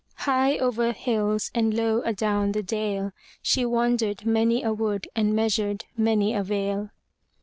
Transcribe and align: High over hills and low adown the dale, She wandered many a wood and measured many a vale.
High 0.25 0.57
over 0.57 0.93
hills 0.93 1.51
and 1.53 1.75
low 1.75 2.01
adown 2.03 2.53
the 2.53 2.63
dale, 2.63 3.11
She 3.43 3.67
wandered 3.67 4.25
many 4.25 4.63
a 4.63 4.73
wood 4.73 5.07
and 5.15 5.35
measured 5.35 5.85
many 5.95 6.33
a 6.33 6.41
vale. 6.43 6.89